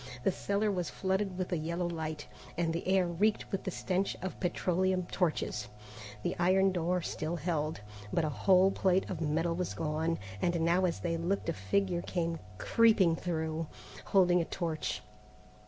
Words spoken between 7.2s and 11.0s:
held, but a whole plate of metal was gone, and now